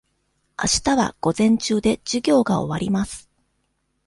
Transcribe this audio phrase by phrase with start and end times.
[0.57, 3.29] あしたは午前中で授業が終わります。